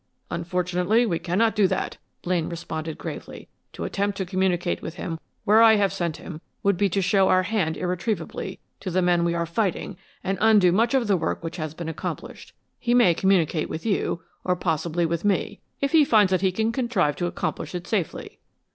"Unfortunately, 0.31 1.05
we 1.05 1.19
cannot 1.19 1.55
do 1.55 1.67
that!" 1.67 1.97
Blaine 2.23 2.49
responded, 2.49 2.97
gravely. 2.97 3.47
"To 3.73 3.83
attempt 3.83 4.17
to 4.17 4.25
communicate 4.25 4.81
with 4.81 4.95
him 4.95 5.19
where 5.43 5.61
I 5.61 5.75
have 5.75 5.93
sent 5.93 6.17
him 6.17 6.41
would 6.63 6.75
be 6.75 6.89
to 6.89 7.03
show 7.03 7.29
our 7.29 7.43
hand 7.43 7.77
irretrievably 7.77 8.57
to 8.79 8.89
the 8.89 9.03
men 9.03 9.23
we 9.23 9.35
are 9.35 9.45
fighting 9.45 9.97
and 10.23 10.39
undo 10.41 10.71
much 10.71 10.95
of 10.95 11.05
the 11.05 11.17
work 11.17 11.43
which 11.43 11.57
has 11.57 11.75
been 11.75 11.87
accomplished. 11.87 12.53
He 12.79 12.95
may 12.95 13.13
communicate 13.13 13.69
with 13.69 13.85
you 13.85 14.23
or 14.43 14.55
possibly 14.55 15.05
with 15.05 15.23
me, 15.23 15.59
if 15.81 15.91
he 15.91 16.03
finds 16.03 16.31
that 16.31 16.41
he 16.41 16.51
can 16.51 16.71
contrive 16.71 17.15
to 17.17 17.27
accomplish 17.27 17.75
it 17.75 17.85
safely." 17.85 18.39